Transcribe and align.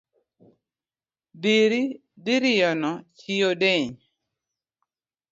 Dhiri 1.41 1.81
dhirinyono 2.23 2.91
chi 3.17 3.35
odeny 3.49 3.87